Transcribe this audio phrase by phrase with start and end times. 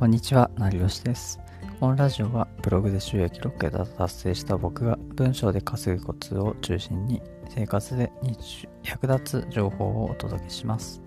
[0.00, 1.38] こんにちは、成吉です。
[1.78, 7.20] このラジオはブログで収益6桁達成した僕が文章で稼ぐコツを中心に
[7.50, 11.02] 生活で日役立つ情報をお届けします。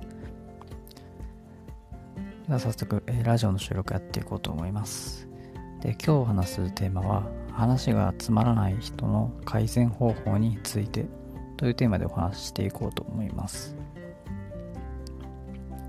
[2.47, 5.27] では早速、えーラジオの収録やっていこうと思います。
[5.81, 11.07] で今日話すテーマは話がつまらない人の改善方法について
[11.57, 13.75] というテーマでお話ししていこうと思います。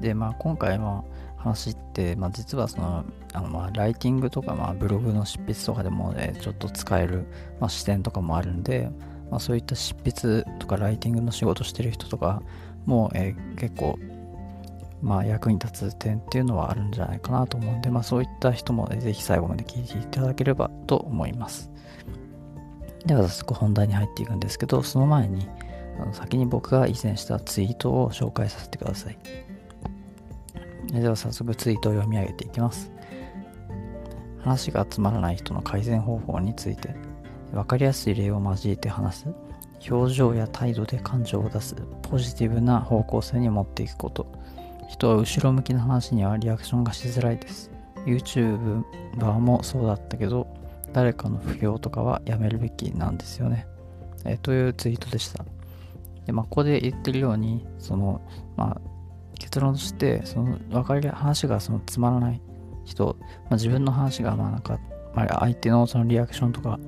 [0.01, 1.05] で、まあ今回は
[1.45, 7.27] 話って、まあ、実はそのあのまあライティングとか、まあ、ブログの執筆とかでも、ね、ちょっと使える、
[7.61, 8.91] まあ、視点とかもあるんで、
[9.31, 12.43] まあ、そういった執筆とかライティングの仕事してる人とか
[12.87, 13.99] も、えー結構、
[15.03, 21.71] まあ、役に立つ点っていうのはあるんじゃないかなと思うんで、まあ、そういった人も、ね、ぜひ最後まで聞いていただければと思います。
[23.05, 25.47] では早速本題に入っていくんですけどその前に
[26.01, 29.19] あの先に僕が以前したツイートを紹介させてください。
[30.93, 32.91] では早速ツイートを読み上げていきます。
[34.41, 36.95] 話がつまらない人の改善方法について、
[37.53, 39.27] わかりやすい例を交えて話す、
[39.91, 44.27] 表情や態度で感情を出す、ポジティブな方向性に持っていくこと、
[44.89, 47.71] 人は後ろ向きな話にはリアクションがしづらいです。
[48.07, 48.85] YouTuber
[49.41, 50.47] もそうだったけど、
[50.93, 53.67] 誰かの不評とかはやめるべきなんですよね。
[54.25, 55.45] えというツイートでした。
[56.27, 58.21] で、まあ、ここで言ってるように、その、
[58.57, 58.94] まあ、
[59.45, 62.41] 結論としてその分かり話がそのつまらない
[62.87, 64.81] 人、まあ、自分の話がまあなんか、
[65.15, 66.81] まあ、相手のそのリアクションとか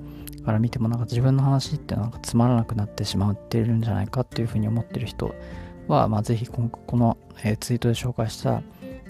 [0.44, 5.34] から見てもなんか自分の話ってなんかつまらなくなってしまっているんじゃないかっていうふうに思ってる人
[5.86, 8.62] は、まあ、ぜひこのこの、えーツイートで紹介した、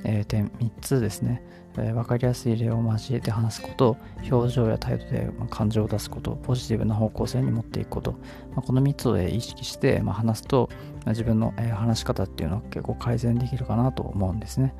[0.08, 1.42] えー点3つですね、
[1.76, 3.96] えー分かりやすい例を交えて話すこと
[4.30, 10.70] 表情や態度で感情を出すことポジティブな方向性に持っていくこと、まあ、この3つを意識して、まあ、話すと
[11.06, 14.74] 自分の、え話し方っていうのは結構改善できるかなと思うんですね。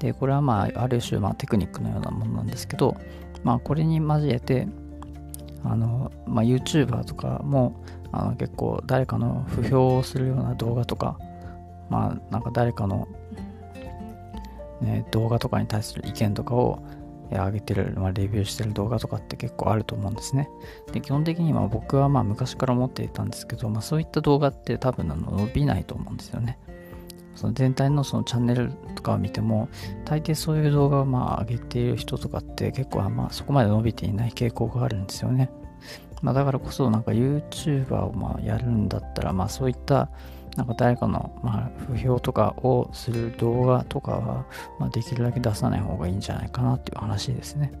[0.00, 2.96] で、これはまあ、ある種、まあ、テクニックのようなものなんですけど、
[3.42, 4.68] まあ、これに交えて、
[5.64, 7.80] あの、まあ、YouTuber とかも、
[8.12, 11.18] あの結構誰かの不評をするような動画とか、
[11.90, 13.08] まあ、なんか誰かの、
[14.80, 16.82] ね、動画とかに対する意見とかを
[17.30, 20.48] 上げてる、まあ、レビューしてる動画とかって結構あると思うんですね。
[20.92, 26.58] で基本的には僕はまあ昔から思っていたんですけど、まあ、そういった動画って多分あの伸びないと思うんですよね。
[27.34, 29.68] その全体のそのチャンネルとかを見ても
[30.04, 35.50] 大抵そういう動画をまあ上げている人とかって結構まあそこまで伸びていない傾向があるんですよね。
[36.22, 40.08] まあ、だからこそなんか YouTuber をまあやるんだったらまあそういった
[40.56, 44.46] なんか誰かのまあ不評とかをする動画とかは
[44.78, 47.72] まあできるだけ出さない方がいいんじゃないかなっていう話ですね。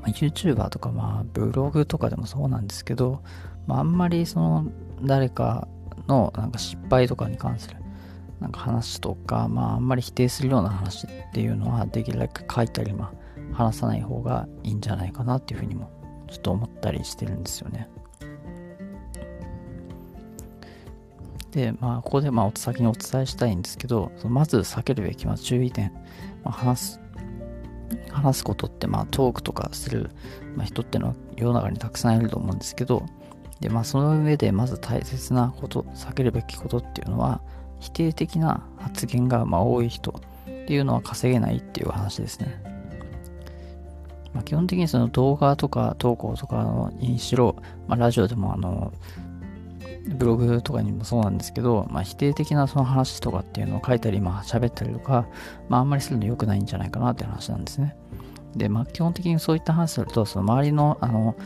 [0.00, 3.22] まあ、YouTuber とかまあブログとかでもそうなんですけど、
[3.66, 4.66] まあ、あんまりその
[5.02, 5.68] 誰か
[6.08, 7.76] のなんか失敗とかに関する
[8.42, 13.12] なんか話とか、まああんまり否定するような話っていうのはできるだけ書いたり、ま
[13.52, 15.90] あ話さない方がいいんじゃないかなっていうふうにも
[16.28, 17.88] ちょっと思ったりしてるんですよね。
[21.52, 25.92] で、まあここでまあ先にお伝えしたいんですけど、まず避けるべきま注意点、
[26.42, 27.00] まあ、話す
[28.10, 30.10] 話すことってまあトークとかする、
[30.56, 33.04] まあ、人ってのは世の中にたくさんいると思うんですけど
[33.60, 37.42] でまあその上でまず大切なこと避けるべきことっていうのは
[37.80, 42.62] 否定的な発言がまあ多い人っていうのは稼げないっていう話ですね、
[44.32, 47.56] まあ、基本的にその動画とか投稿とかにしろ、
[47.88, 48.92] まあ、ラジオでもあの
[50.06, 55.26] ブログとかにもそうなんですけど、まあ、否定的なその話とかっていうのを書いたり、まあ、喋ったりとか、
[55.68, 57.96] まあ、あんまりするの良くないんじゃないかなって話なんですね。
[58.56, 61.36] で、まあ、基本的にそういった話すると、その周りの、あの、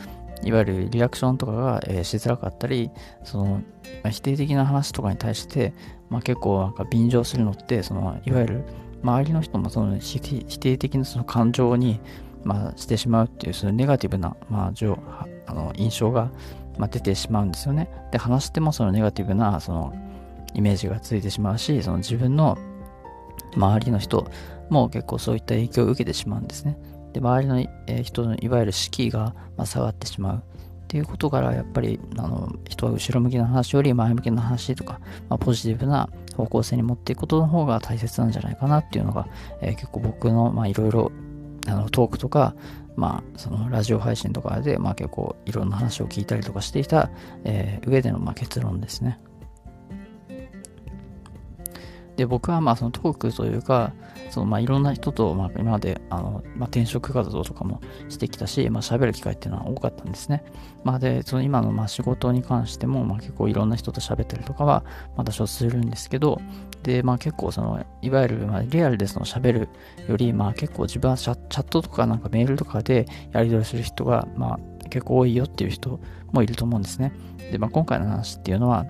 [0.43, 2.91] いわゆるリアクションとかが、えーしづらかったり、
[3.23, 3.59] その、ま
[4.05, 5.73] あ否定的な話とかに対して、
[6.09, 8.63] まあ、結構なんか便乗するのって、その、いわゆる
[9.03, 11.99] 周りの人もその否定的なその感情に、
[12.43, 14.73] まあ、してしまうっていう、そのネガティブな、まあ、
[15.47, 16.31] あの印象が、
[16.77, 17.89] まあ、出てしまうんですよね。
[18.11, 19.93] で、話してもそのネガティブな、その、
[20.53, 22.57] イメージがついてしまうし、その自分の
[23.55, 24.27] 周りの人
[24.69, 26.77] も結構そういった影響を受けてしまうんですね。
[27.13, 29.35] で、周りの人のいわゆる士気が
[29.65, 30.37] 下がってしまう。
[30.37, 39.27] っていうことから、やっぱりあの人は後ろ向きな話より前向きな話とか、まあ、ポジティブな方向性に持っていくことの方が大切なんじゃないかなっていうのが、
[39.61, 41.11] えー結構僕のいろいろ
[41.91, 42.55] トークとか、
[42.97, 47.09] まあ、そのラジオ配信とかで、まあ、結構いろんな話を聞いたりとかしていた、
[47.45, 49.19] えー上でのまあ結論ですね。
[52.17, 53.93] で、僕はまあそのトークというか、
[54.31, 57.79] そのまあいろんな人とまあ今まであの、まあ、転職活動とかも
[58.09, 60.43] してきたし、まあ、喋る機会っていうのは多かったんですね。
[60.83, 64.83] まあ、で、その今のまあ仕事に関しても、まあ、結構いろんな人と喋ったりとかは
[65.15, 66.41] まだ多少するんですけど、
[66.81, 69.69] で、まあ結構その、いわゆるまあリアルでその喋る
[70.09, 74.59] より、まあ結構自分はチャットとかなんかメールとかでやり取りする人が、まあ
[74.89, 75.99] 結構多いよっていう人
[76.31, 77.11] もいると思うんですね。
[77.51, 78.85] で、まあ今回の話っていうのは、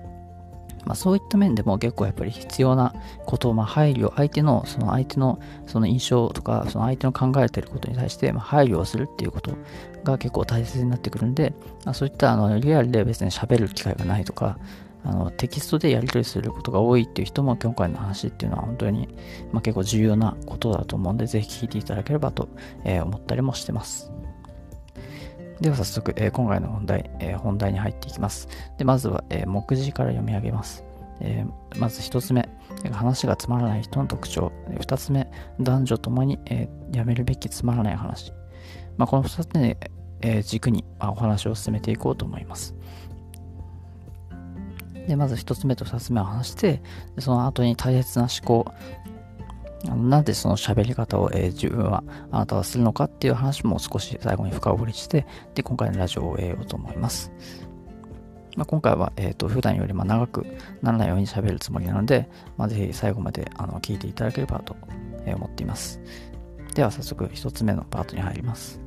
[0.88, 2.94] まあ、そういった面でも結構やっぱり必要な
[3.26, 9.52] ことを、まあ、配慮、相手の、その相手のその印象とか、その相手の考えてることに対して、ま、配慮をするっていうこと
[10.02, 11.52] が結構大切になってくるんで、
[11.84, 14.58] まあ、そういったあのリアルで別に喋る機会がないとか、
[15.04, 19.08] あのテキストでやり取りすることが多いっていう人も今回の話っていうのは本当に、
[19.52, 22.48] まあ、結構重要なことだと思うんで、ぜひ聞いていただければと、
[22.84, 24.10] え、思ったりもしてます。
[25.60, 28.48] では早速、えー、今回の本題、えー、本題に入っていきます。
[28.78, 30.84] でまずは、えー、目次から読み上げます。
[31.20, 31.44] え
[31.78, 32.48] まず1つ目、
[32.92, 34.52] 話がつまらない人の特徴。
[34.70, 35.28] 2つ目、
[35.58, 38.32] 男女ともに、えやめるべきつまらない話。
[38.96, 39.76] まあ、この2つで、
[40.20, 42.76] え軸に、まお話を進めていこうと思います。
[45.08, 46.82] で、まず1つ目と2つ目を話して、
[47.18, 48.72] その後に大切な思考、
[49.84, 52.02] なんでその喋り方を、えー、自分は
[52.32, 57.32] あなたはするのかっていう話も少し最後に深掘りして、で、今回のラジオを終えようと思います。
[58.56, 60.44] まあ、今回は、えーと、普段よりも長く
[60.82, 64.76] ならないように喋るつもりなので、まあ、ぜひ最後まであの聞いていただければと
[65.26, 66.00] 思っています。
[66.74, 68.80] では早速1つ目のパートに入ります。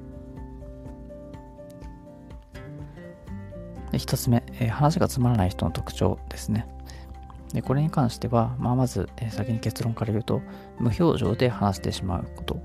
[3.92, 6.68] で1つ目、えー、話がつまらない人の特徴ですね。
[7.54, 10.42] でこれに関しては、まあ、まず、え、先に結論から言うと、
[10.80, 12.62] 無表情で話してしまうこと。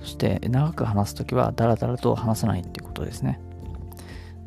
[0.00, 3.40] そして、長く話すときは、だらだらと話さないっていうことですね。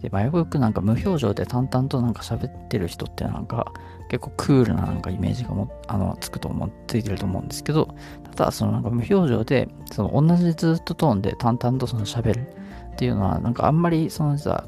[0.02, 3.72] で、まあ、よくなんか無表情で淡々となんか喋ってる人ってなんか
[4.10, 7.96] 結構クールななんかイメージがもあのつくと思う、ついてると思うんですけど、
[8.36, 12.48] ただそのなんか無表情で、その同じずっとトーンで淡々とその喋る
[12.94, 14.66] っていうのはなんかあんまりその実は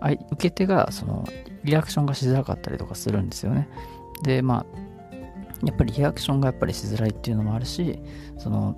[0.00, 1.24] 受け手がその
[1.62, 3.68] リアクションがしづらかったりとかするんですよね。
[4.22, 7.98] で、まあ、やっぱりリアクションがやっぱりしづらいっていうのもあるし、
[8.38, 8.76] その、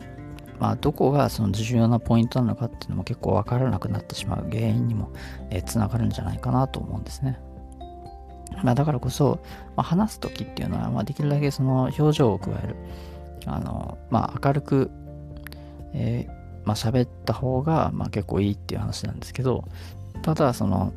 [0.58, 5.12] まあ、どこがその重要なポイントなのかっていうのも結構わからなくなってしまう原因にも、
[5.66, 7.38] つながるんじゃないかなと思うんですね。
[8.62, 9.40] まあ、だからこそ、
[9.76, 12.76] まあ、話す時っていうのは、まあ、できるだけその表情を加える。
[13.46, 14.90] あの、まあ、明るく、
[15.92, 19.64] えー、まあ、喋った方が、まあ、結構いいっていう話なんですけど、
[20.22, 20.92] ただ、その、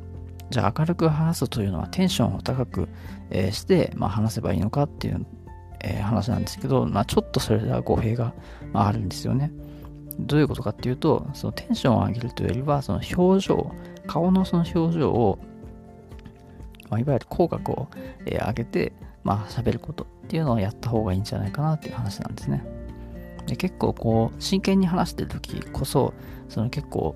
[0.50, 2.88] じゃあ明るく話すというのはテンションを高く、
[3.30, 5.26] えー、して、まあ、話せばいいのかっていう、
[5.82, 8.34] えー、話なんですけど、まあ、ちょっとそれでは語弊が、
[8.72, 9.52] まあ、あるんですよね。
[10.20, 13.72] どういうことかっていうと、そのテンションを上げるというよりは、その表情、
[14.08, 15.38] 顔のその表情を、
[16.90, 17.88] まあ、いわゆる口角を、
[18.26, 22.64] えー、上げて、まあ、喋ることっていうのをやった方がいいんじゃないかなっていう話なんですね。
[23.46, 26.14] で結構こう、真剣に話してる時こそ、
[26.50, 27.16] その結構、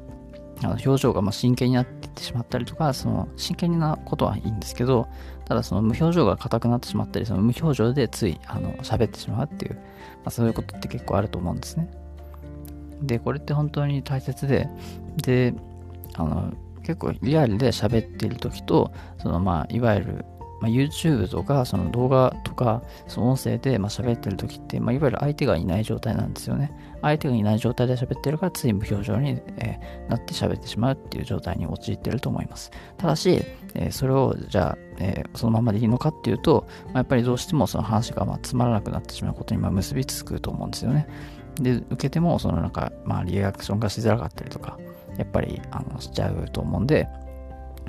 [0.63, 5.08] あの表情がま真剣になってってしまったりとか、その真剣なことはいいんですけど、
[5.46, 9.81] ただその無表情が硬くなってしまったり、その無表情でついあの喋ってしまうっていう、ま
[10.25, 11.90] あ、そういうことって結構あると思うんですね。
[13.02, 14.69] で、これって本当に大切で、
[15.24, 15.54] で、
[16.16, 16.54] あの、
[16.84, 20.25] 結構リアルで喋っている時と、そのまあ、いわゆる
[20.62, 26.72] まあ、YouTube とかその動画とかその音声でまあ喋ってる時って、まあ、いわゆる相手がいない状態なんですよね。
[27.02, 32.72] 相手がいない状態で喋ってるからつい無表情に、えー、なって喋ってしまうっていう状態に陥ってると思います。
[32.98, 33.44] ただし、
[33.74, 41.07] えー、それをじゃあ、えー、そのままでいいのかっていうと、まあ、やっぱりどうしてもその話がまあつまらなくなってしまうことにまあ結びつくと思うんですよね。
[41.56, 44.78] で、受けてもそのなんかまあリアクションがしづらかったりとか、
[45.18, 47.07] やっぱりあのしちゃうと思うんで、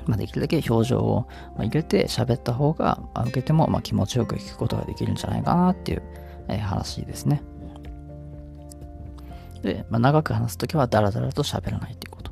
[0.05, 6.03] まあ、できるだけ表情を入れて喋った方が、受けてもま気持ちよく聞くことができるんじゃないかなっていう、
[6.49, 7.41] え話ですね。
[9.61, 12.31] で、まあ、長く話すときはダラダラと喋らないっていうこと。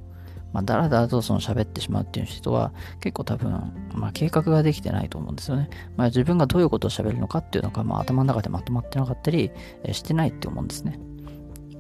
[0.54, 3.51] まあ、ダラダラとその喋ってしまうっていう人は結構多分、
[3.94, 5.70] まあ、計画ができてないと思うんですよね。
[5.96, 9.51] まあ、自分がどういうことを喋るのかっていうのが、まあ、頭の中でまとまってなかったり、
[9.94, 11.00] してないって思うんですね。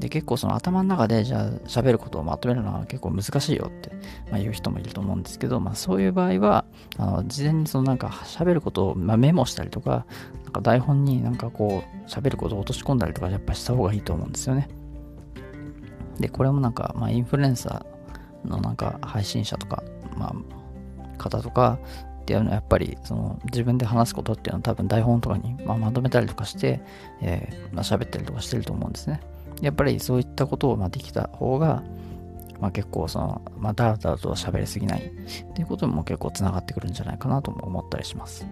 [0.01, 3.91] で、結構その頭の中でじゃあ喋ることをまとめるのは結構難しいよって、
[4.31, 6.65] まあ、言う人もいると思うんですけど、まあそういう場合は、
[6.97, 10.05] あの事前にそのなんか喋ることを、まあ、メモしたりとか、
[10.43, 14.67] なんか台本になんかこう喋ることを落とし込んだりとかやっぱした方がいいと思うんですよね。
[16.19, 19.83] で、これもなんか、まあインフルエンサーのなんか配信者とか、
[20.17, 21.79] まあ方とか、
[22.21, 26.81] っていうのはやっぱりその自分で話すことっていうのは多分台本とかにままとめたりとかして、
[27.21, 29.19] えーまあ、喋ったりとかしてると思うんですね。
[29.61, 31.83] やっぱりそういったことをまできた方が、
[32.59, 38.45] まあ、結構その、まあ、だらだらと喋りすぎないっていうことも結構つながってくるんじゃないかなとも思ったりします。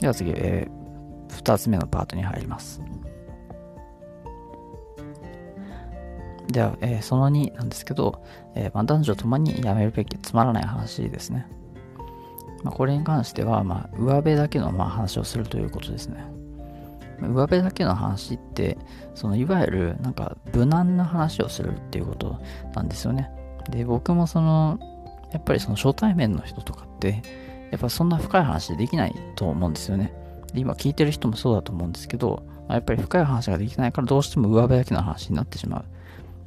[0.00, 2.80] では次、えー、2つ目のパートに入ります。
[6.46, 8.22] では、えー、その2なんですけど、
[8.54, 11.46] えー、まあ、男女ともにやめるべきつまらない話ですね。
[12.62, 16.37] まあ、これに関しては、まあ、上辺だけのまあ話をするということですね。
[17.20, 18.78] 上辺だけの話って、
[19.14, 22.40] そのいわゆるなんか無難な話をするっていうこと
[22.74, 23.30] なんですよね。
[23.70, 24.78] で、僕もその、
[25.32, 27.22] やっぱりその初対面の人とかって、
[27.70, 30.14] やっぱそんな深い話できないと思うんですよね。
[30.52, 35.84] で今聞いてる人もそうだと思うんですけど、やっぱり深い話ができないからどうしても上辺だけの話になってしまう。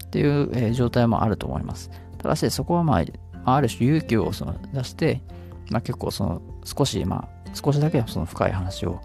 [0.06, 1.90] っていう、え、状態もあると思います。
[2.18, 5.22] ただし、そこはまあ、ある種勇気をその出して、
[5.70, 9.02] まあ、結構その少し、まあ、少しだけその深い話を、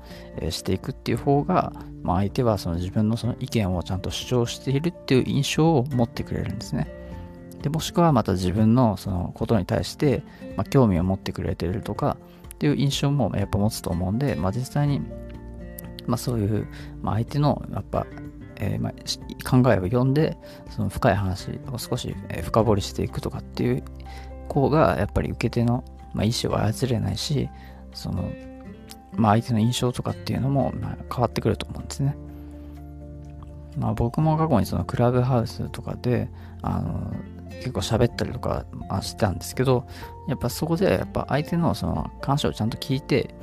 [0.50, 1.72] していくっていう方が、
[2.02, 6.92] まあ、相手はその自分のその意見をちゃんと主張しているっていう印象を持ってくれるんですね。
[7.62, 10.22] でもしくはまた自分のそのことに対して、
[10.56, 12.18] まあ、興味を持ってくれてるとか
[12.54, 15.00] っていう印象もやっぱ持つと思うんで、まあ、実際に、
[16.06, 16.68] まあ、そういう、
[17.02, 18.06] まあ、相手のやっぱ
[18.58, 18.92] えー、まあ、
[19.48, 20.36] 考えを読んで
[20.70, 23.84] その深い話を少し、深掘りしていくとかっていう
[24.48, 25.84] 方がやっぱり受け手の、
[26.14, 27.48] まあ、意思を操れないし
[27.96, 28.30] その、
[29.14, 30.72] まあ、相手の印象とかっていうのも、
[31.10, 32.16] 変わってくると思うんですね。
[33.76, 36.30] まあ、僕も過去にそのクラブハウスとかで
[36.62, 37.12] あの
[37.56, 38.64] 結構喋ったりとか、
[39.02, 39.86] してたんですけど
[40.28, 43.34] やっぱそこでやっぱ相手のその話をちゃんと聞いて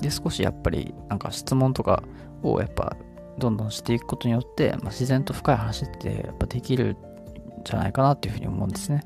[0.00, 2.02] で少しやっぱりなんか質問とか
[2.42, 2.96] をやっぱ
[3.38, 6.96] どんどんしていくことによって、まあ、自然と深い話ってやっぱできるん
[7.64, 9.04] じゃないかなっていうふうに思うんですね。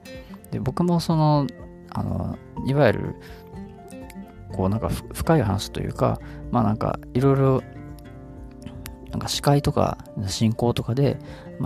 [0.51, 1.47] で僕もその
[1.91, 3.15] あのいわゆる
[4.53, 7.63] こうなんか深い話というかまあなんかいろいろ
[9.11, 11.19] なんか司会とか進行とかで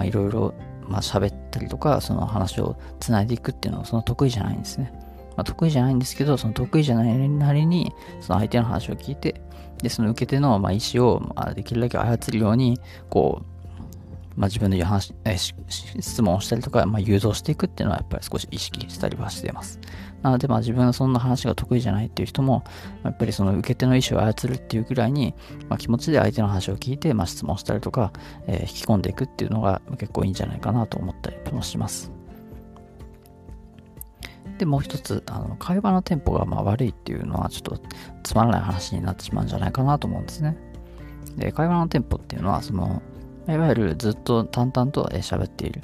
[0.05, 0.55] いろいろ
[0.89, 4.93] まあ喋ったりとかその話をつないでいくっていうのはその得意じゃないんですね。
[5.37, 9.43] まあ、得意じゃないんですけどその得意じゃないなりにその相手の話を聞いて
[9.83, 13.56] で、その受け手の、まあ、意思を、まあ、できるだけ操るように、こう、
[14.37, 19.81] まあ、自分で話え質問をしたりとか、まあ、誘導していくっていうのはやっぱり少し意識したりはしています。
[20.23, 22.63] なので、まあ、自分はそんな話が得意じゃないっていう人も、
[23.03, 25.35] やっぱりその受け手の意思を操るっていうぐらいに、
[25.69, 28.13] まあ、気持ちで相手の話を聞いて、まあ、質問したりとか、
[28.47, 32.13] えー、引き込んでいくっていうのが結構いいんじゃないかなと思ったりもします。
[34.59, 37.79] で、もう一つ、あの会話のテンポがまあ悪いっていうのはちょっと
[38.23, 40.57] つまらない話になってしまうんじゃないかなと思うんですね。
[41.37, 43.03] で、会話のテンポっていうのは、その、
[43.49, 45.83] いわゆるずっと淡々と喋っているっ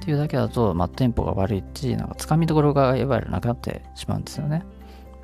[0.00, 4.64] ていうだけだと、まあ、テンポが悪いし、なんかつかみどころがいわゆるなくなってしまうんですよね。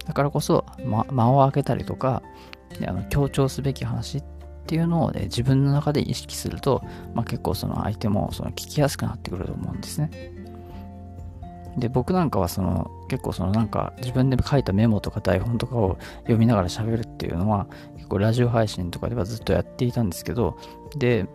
[0.07, 2.23] だからこそ、ま、間を空けたりとか、
[2.87, 4.25] あの強調すべき話っ
[4.67, 6.83] ていうのを、ね、自分の中で意識すると、
[7.15, 10.11] まあ、結構その相手もその聞きやすくなってくると思うんですね。
[11.77, 17.67] で、僕なんかはその結構そのなんか自分で書いたメモとか台本とかを読みながら喋るっていうのは
[17.97, 20.59] 結構ラジオ配信とかではずっとやっていたんですけど、
[20.97, 21.27] で、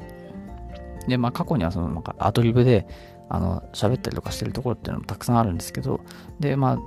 [1.09, 2.87] で、まあ過去にはそのなんかアドリブで
[3.29, 6.01] あの喋ったりとかしてるところっていうのもたくさんあるんですけど、
[6.39, 6.79] で、まあ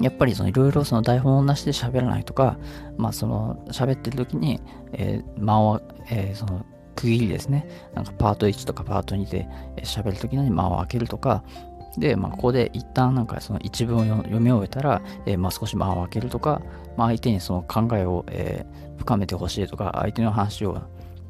[0.00, 2.58] やっぱりそのいろいろその台本なしで喋らないとか、
[2.96, 4.60] まあその喋ってる時に、
[4.92, 7.68] えー、間を、えー、その区切りですね。
[7.94, 9.48] なんかパート1とかパート2で
[9.82, 11.44] 喋るときに間を空けるとか、
[11.98, 16.62] で、まあ、ここで一旦なんかその一文を読み終えたら、えー、まあ少し間を空けるとか、
[16.96, 20.82] まあ、相手にその考えを、えー、深めてほしいとか、相手の話を、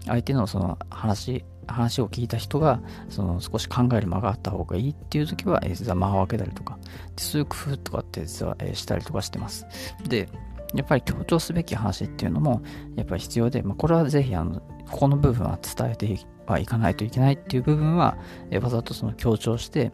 [0.06, 6.78] 相手のその話、話を聞いた人がその少し考える間があった方がいいっていう時は、えー、実は間を空けたりとか、
[7.16, 9.66] そういう工夫とかって実は、え、したりとかしてます。
[10.08, 10.28] で、
[10.74, 12.62] やっぱり強調すべき話っていうのも
[12.96, 18.18] やっぱり必要で、まあ、これはぜひあのここの部分は伝えてはいかないといけないっていう部分は、
[18.50, 19.92] えー、わざとその強調して、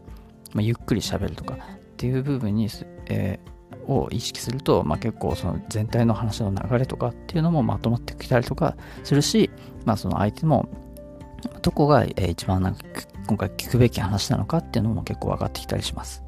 [0.53, 1.59] まあ、ゆっくり喋るとかっ
[1.97, 2.69] ていう部分に、
[3.09, 9.51] えー、を意識すると、まあ、結構その全体の話の流れとかっていうのもまとまってきたりとかするし、
[9.85, 10.69] まあ、その相手も
[11.63, 12.83] どこが、一番なんか
[13.27, 16.23] 今回聞くべき話なのかっていうのも結構分かってきたりします。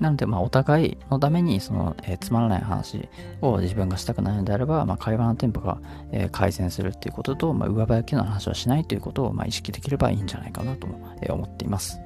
[0.00, 3.08] なので、まあ、お互いのために、その、えー、つまらない話
[3.40, 5.78] を自分がしたくないのであれば、まあ、会話のテンポが、
[6.12, 10.86] えー、改善するっていうことと、まあ、上ばきの話はしないということを、まあ、意識できればいいんじゃないかなと、
[11.22, 12.00] え、思っています。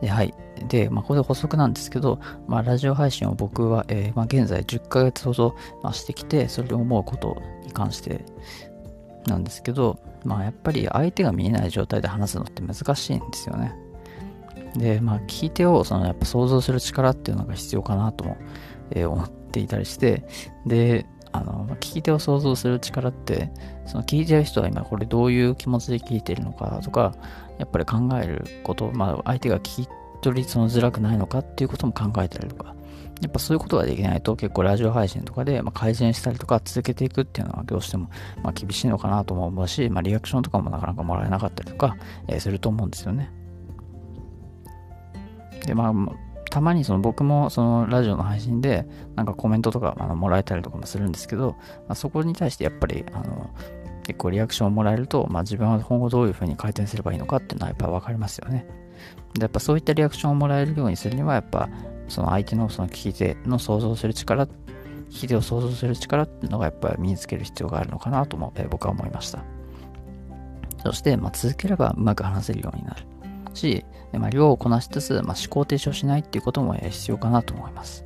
[0.00, 0.34] で、はい。
[0.68, 8.24] で、まあ、これ補足なんですけど、まあ、ラジオ配信を僕は、えー、まあ、現在10ヶ月ほど、まあ、してきて、それを思うことに関して
[9.26, 13.74] なんですけど、まあ、やっぱり相手が見えない状態で話すのって難しいんですよね。
[14.76, 18.36] で、まあ、聞い手をそのやっぱ想像する力っていうのが必要かなとも、
[18.90, 20.24] えー、思っていたりして、
[20.66, 23.50] で、あの、聞き手を想像する力って、
[23.86, 27.14] その聞いてる人は今これどういう気持ちで聞いてるのかとか、
[27.58, 29.88] やっぱり考えること、まあ、相手が聞き
[30.22, 32.74] 取りそのづらくないのかっていうことも考えたりとか
[33.20, 38.08] やっぱそういうことができないと結構ラジオ配信とかで、ま改善したりとか続けていくっていうのはどうしても、
[38.42, 43.30] ま厳しいのかなと思うし、まあ、リアクションとかもなかなかもらえなかったりとか、え、すると思うんですよね。
[45.66, 45.92] で、まあ、
[46.50, 53.50] たまにその僕もそのラジオの配信でなんかコメントとかあのもらえたりとかもするんですけど、まあ、そこに対してやっぱりあの
[54.02, 58.66] 結構リアクションをもらえると、まあ、自分は今後どういうふうに改善すればいいのかっていうのはやっぱ分かりますよね。
[59.34, 61.68] でやっぱそういったリアクションをもらえるようにするにはやっぱ
[62.08, 64.50] その相手のその聞き手の想像する力聞
[65.10, 69.44] き手を想像する力っていうのがやっぱり身につける必要があるのかなとも、え僕は思いました
[70.84, 73.04] そして、まあ、続ければうまく話せるようになる
[73.54, 78.04] し、まあ、量をこなしつつ、まあ、思考停止をしないっていうことも必要かなと思います。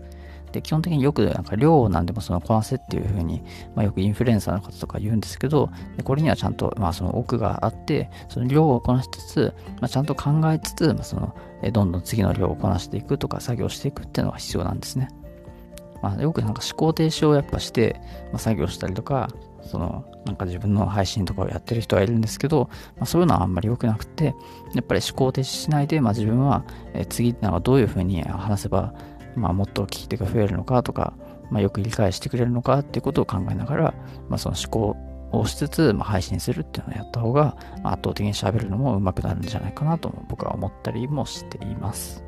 [0.54, 3.42] で基本的によくなんか量を何でもそのこなせっていうふうに、
[3.74, 11.34] まあ、よくインフルエンサーの方とか言うんですけどでこれにはちゃんと、まあ、その奥があってその量をこなしつつ、まあ、ちゃんと考えつつ、まあ、その
[11.72, 15.08] どんどん次の量をこなしていくとか作業していくっていうのが必要なんですね、
[16.04, 17.96] まあ、よくなんか思考停止をやっぱして、
[18.30, 19.30] まあ、作業したりとか
[19.62, 24.34] そのなんか自分の配信とかをやってる人はいるんですけど、まあ、そういうのはあんまり良くなくて
[24.74, 26.64] やっぱり思考停止しないで、まあ、自分は
[27.08, 28.94] 次なんかどういうふうに話せば
[29.36, 31.14] まあ、もっと聞き手が増えるのかとか、
[31.50, 33.94] まあ、よく理解してくれるのかっていうことを考えながら、
[34.28, 34.96] まあ、その思考
[35.32, 42.24] をしつつ、まあ、配信するっていうのをやった方が、まあ、圧倒的に喋るのも上手くなるんじゃないかなと僕は思ったりもしています。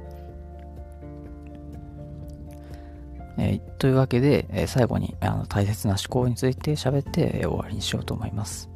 [3.38, 8.70] えー、というわけで、えー、最後にあの大切な思考について喋って、えー、終わりにしようと思います。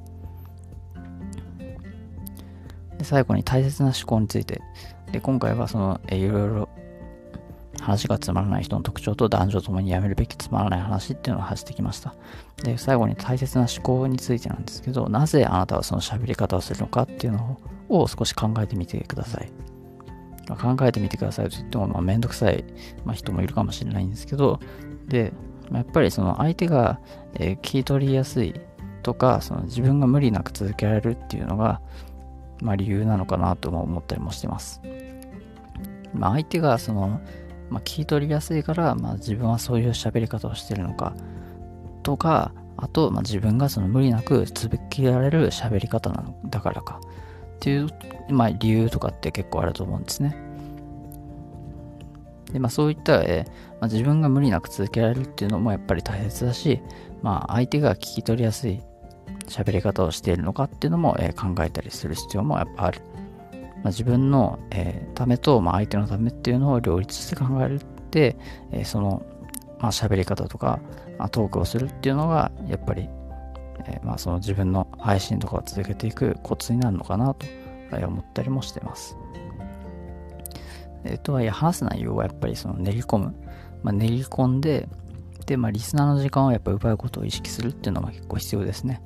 [2.98, 4.60] で最後に大切な思考について。
[5.12, 6.68] で今回はその、えー、いろいろ
[7.80, 12.14] 話がつまらない人の特徴と男女ともにやめるべきつまらない話っていうのを発してきました。
[12.62, 19.50] で、最後に大切な思考についてなんですけど、なぜあなたはその喋り方をするのかっていうのを少し考えてみてください。
[20.50, 22.64] ま考えてみてくださいと言っても、まあ、めんどくさい、
[23.04, 24.60] まあ、人もいるかもしれないんですけど、
[25.08, 25.32] で、
[25.70, 27.00] まあ、やっぱりその相手が、
[27.34, 28.54] えー、聞き取りやすい
[29.02, 31.80] とか、その自分が無理なく続けられるっていうのが、
[32.60, 34.80] まあ、理由なのかなとも思ったりもしてます。
[36.12, 37.20] まあ、相手がその
[37.70, 41.14] まあ、聞き取りやすいから、まあ、自分はそういう喋り方をしてるのか
[42.02, 47.00] とかあと、まあ、自分がその無理なく続けられる喋り方なのだからか
[47.56, 47.88] っていう、
[48.28, 50.36] まあ、理由とかって結構あると思うんですね。
[52.52, 56.80] でまあ、そういった、えーまあ、自分が無理なく続けられるっていうのもやっぱり大切だし、
[57.22, 58.80] まあ、相手が聞き取りやすい
[59.46, 63.02] 喋り方をしているのかっていうのも、えー、考えたりする必要もやっぱある。
[63.82, 67.78] まあ、自分の、えー、ためと、まあ、相手のためっていうのを両立して考えるっ
[68.10, 68.36] て、
[68.72, 69.22] えー、その、
[69.78, 70.80] まあ、喋り方とか、
[71.18, 73.08] まあ、トークをするっていうのがやっぱり、
[73.86, 77.46] えー、まあ、その自分の配信とかを続けていくコツになるのかなと
[78.06, 79.16] 思ったりもしてます。
[81.04, 83.34] え、とはいえ話す内容はやっぱりその練り込む、
[83.82, 84.88] まあ、練り込んで
[85.46, 89.00] で、まあ、リスナーの時間をやっぱ奪うことを意識するっていうのが結構必要ですね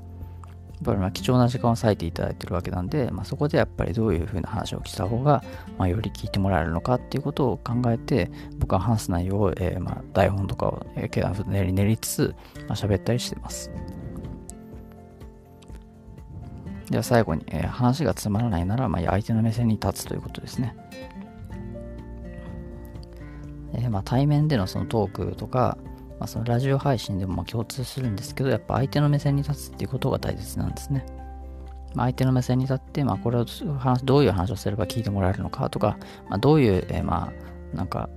[0.74, 0.84] やっ。
[0.84, 5.42] ぱりまあ貴重な時間を割いていただいてるわけなんで、まあ、そこでやっぱりどういうふうな話をした方が、
[5.78, 12.34] まあ、より聞いてもらえるのかっていうことを考えて僕は話す内容を、えー、まあ台本とかを、えー、練り練りつつ、
[12.68, 13.70] まあ、喋ったりしてます。
[16.90, 20.76] では最後に、えー、話がつまらないなら、まあ、相手の目線に立つということですね。
[23.74, 25.78] えー、まあ、対面でのそのトークとか、
[26.18, 31.04] まあ、そのラジオ配信でもま共通するんですけど、やっぱ相手の目線に立つっていうことが大切なんですね。
[31.94, 33.46] まあ、相手の目線に立って、まあ、これを
[34.04, 37.32] どういう話をすれば聞いてもらえるのかとか、まあ、どういう、えー、ま
[37.72, 38.08] あ、なんか、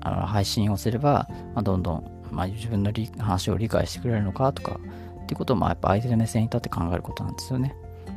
[0.00, 4.78] あの配信をすれば、ま、どんどん、ま、自分の話を理解してくれるのかとか、
[5.22, 7.74] っていうことを、まあ、やっぱ相手の目線に立って考えることなんですよね。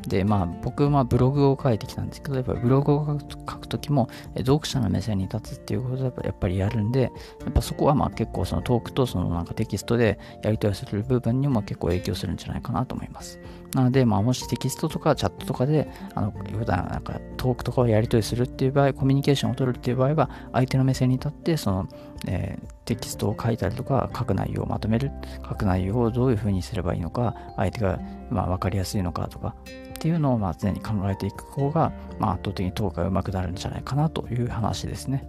[0.08, 7.10] で、まあ、僕はブログを書いてきたんですけど、やっぱブログを書くときも、読者の目線に立つっていうことをやっぱりやるんで、や
[7.50, 13.40] っぱそこはまあ結構そのトークとそのなんかテキストでやり取りする部分にも結構影響するんじゃないかなと思います。
[13.74, 21.88] なので、まあ、もしテキストとかチャットとかで、あの、普段なんかトークとかをやり取りするっていう場合、コミュニケーションを取るっていう場合は、相手の目線に立って、その、
[22.28, 25.10] えー、テキストを書いたりとか、書く内容をまとめる、
[25.50, 28.00] 書く内容をどういうふうにすればいいのか、相手が、
[28.30, 35.28] まあ、分かりやすいのかとか、っていうのをまあ常に考えていく方が、まあ、圧倒的にトークが上手くなるんじゃないかなという話ですね。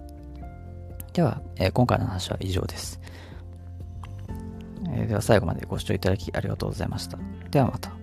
[1.14, 3.00] では、えー、今回の話は以上です、
[4.94, 7.18] えー、では最後までご視聴いただきありがとうございました。
[7.50, 8.01] ではまた。